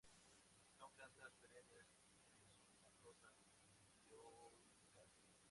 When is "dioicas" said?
4.09-5.11